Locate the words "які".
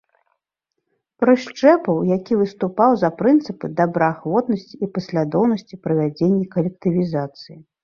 2.17-2.33